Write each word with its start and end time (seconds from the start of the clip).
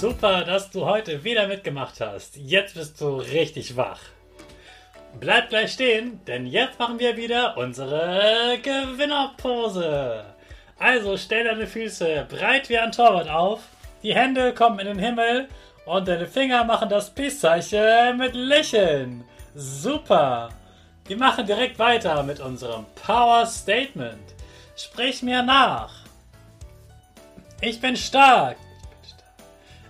Super, 0.00 0.44
dass 0.44 0.70
du 0.70 0.86
heute 0.86 1.24
wieder 1.24 1.46
mitgemacht 1.46 2.00
hast. 2.00 2.34
Jetzt 2.34 2.72
bist 2.72 2.98
du 3.02 3.16
richtig 3.16 3.76
wach. 3.76 4.00
Bleib 5.20 5.50
gleich 5.50 5.74
stehen, 5.74 6.24
denn 6.24 6.46
jetzt 6.46 6.78
machen 6.78 6.98
wir 6.98 7.18
wieder 7.18 7.58
unsere 7.58 8.56
Gewinnerpose. 8.62 10.24
Also 10.78 11.18
stell 11.18 11.44
deine 11.44 11.66
Füße 11.66 12.26
breit 12.30 12.70
wie 12.70 12.78
ein 12.78 12.92
Torwart 12.92 13.28
auf, 13.28 13.60
die 14.02 14.14
Hände 14.14 14.54
kommen 14.54 14.78
in 14.78 14.86
den 14.86 14.98
Himmel 14.98 15.48
und 15.84 16.08
deine 16.08 16.26
Finger 16.26 16.64
machen 16.64 16.88
das 16.88 17.10
Peace-Zeichen 17.10 18.16
mit 18.16 18.34
Lächeln. 18.34 19.24
Super! 19.54 20.48
Wir 21.04 21.18
machen 21.18 21.44
direkt 21.44 21.78
weiter 21.78 22.22
mit 22.22 22.40
unserem 22.40 22.86
Power 23.04 23.44
Statement. 23.44 24.34
Sprich 24.76 25.22
mir 25.22 25.42
nach. 25.42 25.92
Ich 27.60 27.78
bin 27.82 27.96
stark. 27.96 28.56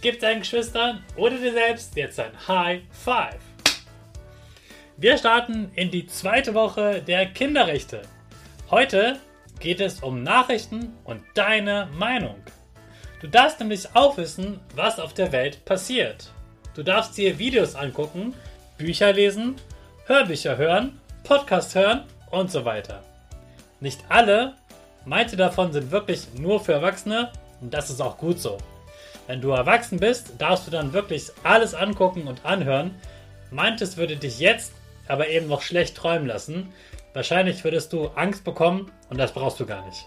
Gib 0.00 0.20
deinen 0.20 0.40
Geschwistern 0.40 1.02
oder 1.16 1.36
dir 1.36 1.52
selbst 1.52 1.96
jetzt 1.96 2.20
ein 2.20 2.30
High 2.46 2.82
Five. 2.92 3.40
Wir 4.96 5.18
starten 5.18 5.72
in 5.74 5.90
die 5.90 6.06
zweite 6.06 6.54
Woche 6.54 7.02
der 7.02 7.26
Kinderrechte. 7.26 8.02
Heute 8.70 9.18
geht 9.58 9.80
es 9.80 10.00
um 10.00 10.22
Nachrichten 10.22 10.96
und 11.02 11.22
deine 11.34 11.88
Meinung. 11.98 12.36
Du 13.20 13.26
darfst 13.26 13.58
nämlich 13.58 13.88
auch 13.94 14.16
wissen, 14.16 14.60
was 14.76 15.00
auf 15.00 15.14
der 15.14 15.32
Welt 15.32 15.64
passiert. 15.64 16.30
Du 16.76 16.84
darfst 16.84 17.16
dir 17.18 17.36
Videos 17.40 17.74
angucken, 17.74 18.34
Bücher 18.76 19.12
lesen, 19.12 19.56
Hörbücher 20.06 20.56
hören, 20.56 21.00
Podcasts 21.24 21.74
hören 21.74 22.04
und 22.30 22.52
so 22.52 22.64
weiter. 22.64 23.02
Nicht 23.80 24.00
alle, 24.08 24.54
manche 25.04 25.36
davon 25.36 25.72
sind 25.72 25.90
wirklich 25.90 26.28
nur 26.38 26.60
für 26.60 26.74
Erwachsene 26.74 27.32
und 27.60 27.74
das 27.74 27.90
ist 27.90 28.00
auch 28.00 28.16
gut 28.16 28.38
so. 28.38 28.58
Wenn 29.28 29.42
du 29.42 29.50
erwachsen 29.50 30.00
bist, 30.00 30.32
darfst 30.38 30.66
du 30.66 30.70
dann 30.70 30.94
wirklich 30.94 31.30
alles 31.44 31.74
angucken 31.74 32.26
und 32.26 32.46
anhören. 32.46 32.94
Manches 33.50 33.98
würde 33.98 34.16
dich 34.16 34.40
jetzt 34.40 34.72
aber 35.06 35.28
eben 35.28 35.48
noch 35.48 35.60
schlecht 35.60 35.96
träumen 35.96 36.26
lassen. 36.26 36.72
Wahrscheinlich 37.12 37.62
würdest 37.62 37.92
du 37.92 38.06
Angst 38.08 38.42
bekommen 38.42 38.90
und 39.10 39.18
das 39.18 39.32
brauchst 39.32 39.60
du 39.60 39.66
gar 39.66 39.84
nicht. 39.84 40.06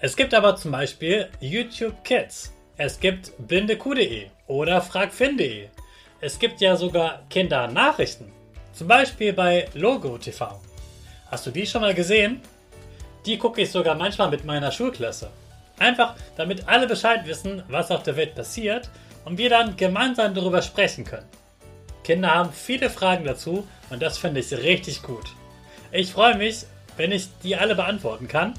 Es 0.00 0.16
gibt 0.16 0.32
aber 0.32 0.54
zum 0.54 0.70
Beispiel 0.70 1.28
YouTube 1.40 2.04
Kids. 2.04 2.52
Es 2.76 3.00
gibt 3.00 3.32
blindekuh.de 3.48 4.28
oder 4.46 4.80
fragfin.de. 4.80 5.68
Es 6.20 6.38
gibt 6.38 6.60
ja 6.60 6.76
sogar 6.76 7.22
Kindernachrichten. 7.30 8.30
Zum 8.74 8.86
Beispiel 8.86 9.32
bei 9.32 9.68
Logo 9.74 10.18
TV. 10.18 10.60
Hast 11.28 11.46
du 11.46 11.50
die 11.50 11.66
schon 11.66 11.80
mal 11.80 11.94
gesehen? 11.94 12.40
Die 13.26 13.38
gucke 13.38 13.60
ich 13.60 13.72
sogar 13.72 13.96
manchmal 13.96 14.30
mit 14.30 14.44
meiner 14.44 14.70
Schulklasse. 14.70 15.30
Einfach, 15.82 16.14
damit 16.36 16.68
alle 16.68 16.86
Bescheid 16.86 17.26
wissen, 17.26 17.64
was 17.66 17.90
auf 17.90 18.04
der 18.04 18.14
Welt 18.16 18.36
passiert 18.36 18.88
und 19.24 19.36
wir 19.36 19.50
dann 19.50 19.76
gemeinsam 19.76 20.32
darüber 20.32 20.62
sprechen 20.62 21.04
können. 21.04 21.26
Kinder 22.04 22.32
haben 22.32 22.52
viele 22.52 22.88
Fragen 22.88 23.24
dazu 23.24 23.66
und 23.90 24.00
das 24.00 24.16
finde 24.16 24.38
ich 24.38 24.52
richtig 24.52 25.02
gut. 25.02 25.24
Ich 25.90 26.12
freue 26.12 26.36
mich, 26.36 26.66
wenn 26.96 27.10
ich 27.10 27.26
die 27.42 27.56
alle 27.56 27.74
beantworten 27.74 28.28
kann. 28.28 28.54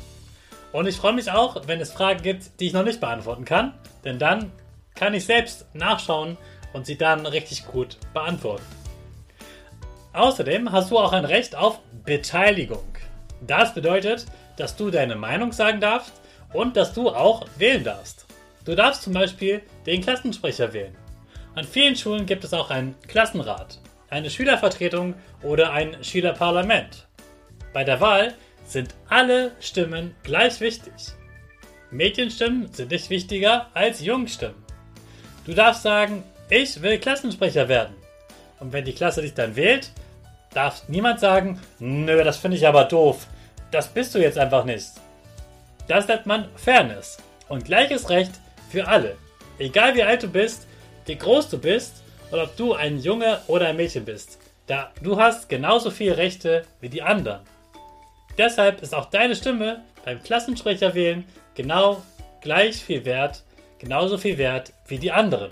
Und 0.74 0.86
ich 0.86 0.98
freue 0.98 1.14
mich 1.14 1.32
auch, 1.32 1.66
wenn 1.66 1.80
es 1.80 1.94
Fragen 1.94 2.22
gibt, 2.22 2.60
die 2.60 2.68
ich 2.68 2.74
noch 2.74 2.84
nicht 2.84 3.00
beantworten 3.00 3.46
kann, 3.46 3.74
denn 4.04 4.20
dann 4.20 4.52
kann 4.94 5.14
ich 5.14 5.26
selbst 5.26 5.66
nachschauen 5.74 6.38
und 6.74 6.86
sie 6.86 6.98
dann 6.98 7.26
richtig 7.26 7.66
gut 7.68 7.98
beantworten. 8.14 8.66
Außerdem 10.12 10.74
hast 10.74 10.92
du 10.92 11.00
auch 11.00 11.14
ein 11.14 11.26
Recht 11.26 11.56
auf 11.56 11.80
Beteiligung. 12.04 12.98
Das 13.40 13.74
bedeutet, 13.74 14.26
dass 14.58 14.76
du 14.76 14.92
deine 14.92 15.16
Meinung 15.16 15.54
sagen 15.54 15.80
darfst 15.80 16.23
und 16.54 16.78
dass 16.78 16.94
du 16.94 17.10
auch 17.10 17.46
wählen 17.58 17.84
darfst. 17.84 18.26
Du 18.66 18.76
darfst 18.76 19.04
zum 19.04 19.14
Beispiel 19.14 19.62
den 19.86 20.02
Klassensprecher 20.02 20.72
wählen. 20.74 20.96
An 21.56 21.66
vielen 21.66 21.96
Schulen 21.96 22.26
gibt 22.26 22.44
es 22.44 22.54
auch 22.54 22.70
einen 22.70 22.96
Klassenrat, 23.08 23.80
eine 24.10 24.30
Schülervertretung 24.30 25.16
oder 25.42 25.72
ein 25.72 26.04
Schülerparlament. 26.04 27.08
Bei 27.74 27.84
der 27.84 28.00
Wahl 28.00 28.34
sind 28.66 28.96
alle 29.10 29.52
Stimmen 29.60 30.16
gleich 30.24 30.62
wichtig. 30.62 30.94
Mädchenstimmen 31.92 32.72
sind 32.72 32.92
nicht 32.92 33.10
wichtiger 33.10 33.68
als 33.74 34.02
Jungstimmen. 34.02 34.64
Du 35.46 35.54
darfst 35.54 35.84
sagen, 35.84 36.24
ich 36.50 36.82
will 36.82 36.98
Klassensprecher 36.98 37.68
werden. 37.68 37.96
Und 38.60 38.72
wenn 38.74 38.86
die 38.86 38.94
Klasse 38.94 39.22
dich 39.22 39.34
dann 39.34 39.56
wählt, 39.56 39.92
darf 40.54 40.88
niemand 40.88 41.20
sagen, 41.20 41.60
nö, 41.80 42.24
das 42.24 42.38
finde 42.38 42.58
ich 42.58 42.68
aber 42.68 42.86
doof. 42.86 43.28
Das 43.72 43.90
bist 43.90 44.16
du 44.16 44.20
jetzt 44.20 44.38
einfach 44.38 44.64
nicht. 44.66 44.88
Das 45.88 46.08
nennt 46.08 46.26
man 46.26 46.48
Fairness 46.56 47.18
und 47.50 47.66
gleiches 47.66 48.10
Recht 48.10 48.32
für 48.70 48.88
alle. 48.88 49.18
Egal 49.60 49.96
wie 49.96 50.04
alt 50.04 50.24
du 50.24 50.28
bist, 50.28 50.68
wie 51.06 51.18
groß 51.18 51.50
du 51.50 51.58
bist 51.58 52.04
oder 52.32 52.44
ob 52.44 52.58
du 52.58 52.74
ein 52.74 53.00
Junge 53.00 53.40
oder 53.48 53.68
ein 53.68 53.76
Mädchen 53.76 54.06
bist. 54.06 54.40
Da 54.68 54.92
du 55.02 55.20
hast 55.20 55.50
genauso 55.50 55.92
viele 55.92 56.18
Rechte 56.18 56.66
wie 56.80 56.90
die 56.90 57.02
anderen. 57.02 57.42
Deshalb 58.38 58.82
ist 58.82 58.96
auch 58.96 59.06
deine 59.06 59.36
Stimme 59.36 59.82
beim 60.06 60.22
Klassensprecher 60.22 60.94
wählen 60.96 61.26
genau 61.56 62.02
gleich 62.42 62.84
viel 62.84 63.06
wert, 63.06 63.44
genauso 63.80 64.18
viel 64.18 64.38
wert 64.38 64.74
wie 64.88 64.98
die 64.98 65.12
anderen. 65.12 65.52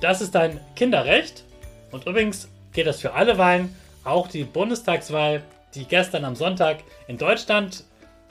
Das 0.00 0.20
ist 0.20 0.34
dein 0.34 0.60
Kinderrecht 0.74 1.44
und 1.90 2.06
übrigens 2.06 2.48
geht 2.72 2.86
das 2.86 3.00
für 3.00 3.12
alle 3.12 3.38
Wahlen, 3.38 3.74
auch 4.04 4.28
die 4.28 4.44
Bundestagswahl, 4.44 5.42
die 5.74 5.84
gestern 5.84 6.24
am 6.24 6.36
Sonntag 6.36 6.78
in 7.08 7.18
Deutschland 7.18 7.84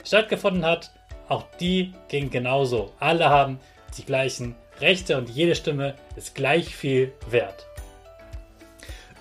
stattgefunden 0.06 0.64
hat, 0.64 0.90
auch 1.28 1.44
die 1.60 1.92
ging 2.08 2.30
genauso. 2.30 2.92
Alle 3.00 3.28
haben 3.28 3.58
die 3.98 4.04
gleichen 4.04 4.54
Rechte 4.80 5.16
und 5.16 5.28
jede 5.28 5.54
Stimme 5.54 5.94
ist 6.16 6.34
gleich 6.34 6.74
viel 6.74 7.12
wert. 7.30 7.66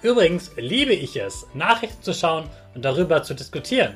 Übrigens 0.02 0.52
liebe 0.56 0.94
ich 0.94 1.16
es, 1.16 1.48
Nachrichten 1.54 2.04
zu 2.04 2.14
schauen 2.14 2.48
und 2.76 2.86
darüber 2.86 3.24
zu 3.24 3.34
diskutieren. 3.34 3.96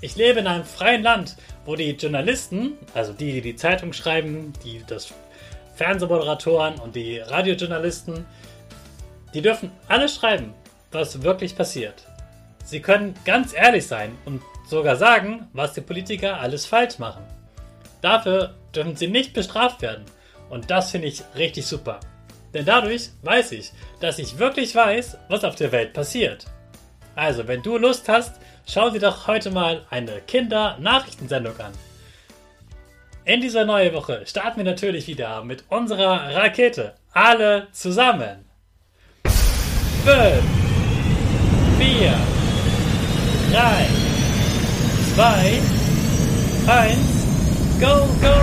Ich 0.00 0.14
lebe 0.14 0.40
in 0.40 0.46
einem 0.46 0.64
freien 0.64 1.02
Land, 1.02 1.36
wo 1.64 1.74
die 1.74 1.92
Journalisten, 1.92 2.74
also 2.94 3.12
die, 3.12 3.32
die 3.32 3.40
die 3.40 3.56
Zeitung 3.56 3.92
schreiben, 3.92 4.52
die 4.64 4.82
das 4.86 5.12
Fernsehmoderatoren 5.74 6.78
und 6.78 6.94
die 6.94 7.18
Radiojournalisten, 7.18 8.26
die 9.32 9.42
dürfen 9.42 9.70
alles 9.88 10.16
schreiben, 10.16 10.52
was 10.92 11.22
wirklich 11.22 11.56
passiert. 11.56 12.04
Sie 12.68 12.80
können 12.80 13.14
ganz 13.24 13.54
ehrlich 13.54 13.86
sein 13.86 14.14
und 14.26 14.42
sogar 14.66 14.96
sagen, 14.96 15.48
was 15.54 15.72
die 15.72 15.80
Politiker 15.80 16.38
alles 16.38 16.66
falsch 16.66 16.98
machen. 16.98 17.24
Dafür 18.02 18.56
dürfen 18.74 18.94
sie 18.94 19.08
nicht 19.08 19.32
bestraft 19.32 19.80
werden. 19.80 20.04
Und 20.50 20.70
das 20.70 20.90
finde 20.90 21.08
ich 21.08 21.22
richtig 21.34 21.66
super. 21.66 21.98
Denn 22.52 22.66
dadurch 22.66 23.08
weiß 23.22 23.52
ich, 23.52 23.72
dass 24.00 24.18
ich 24.18 24.38
wirklich 24.38 24.74
weiß, 24.74 25.16
was 25.30 25.44
auf 25.44 25.54
der 25.54 25.72
Welt 25.72 25.94
passiert. 25.94 26.44
Also, 27.14 27.48
wenn 27.48 27.62
du 27.62 27.78
Lust 27.78 28.06
hast, 28.06 28.38
schau 28.66 28.90
dir 28.90 29.00
doch 29.00 29.26
heute 29.26 29.50
mal 29.50 29.86
eine 29.88 30.20
Kinder-Nachrichtensendung 30.20 31.58
an. 31.58 31.72
In 33.24 33.40
dieser 33.40 33.64
neuen 33.64 33.94
Woche 33.94 34.26
starten 34.26 34.58
wir 34.58 34.64
natürlich 34.64 35.06
wieder 35.06 35.42
mit 35.42 35.64
unserer 35.70 36.34
Rakete. 36.34 36.96
Alle 37.14 37.68
zusammen. 37.72 38.44
5, 40.04 40.42
4, 41.78 42.37
3, 43.48 43.54
2, 45.16 45.60
1, 46.66 47.80
go, 47.80 48.06
go! 48.20 48.37